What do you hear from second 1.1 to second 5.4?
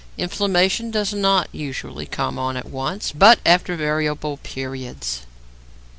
not usually come on at once, but after variable periods.